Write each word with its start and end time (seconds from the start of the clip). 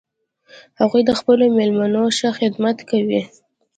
هغوی 0.79 1.01
د 1.05 1.11
خپلو 1.19 1.43
میلمنو 1.57 2.03
ښه 2.17 2.29
خدمت 2.39 2.77
کوي 2.89 3.21